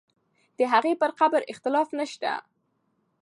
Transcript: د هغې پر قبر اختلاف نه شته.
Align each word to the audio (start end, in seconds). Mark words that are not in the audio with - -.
د 0.57 0.59
هغې 0.73 0.93
پر 1.01 1.11
قبر 1.19 1.41
اختلاف 1.51 1.87
نه 1.99 2.05
شته. 2.11 2.33